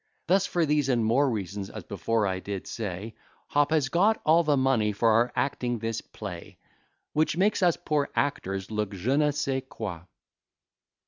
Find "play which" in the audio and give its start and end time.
6.01-7.37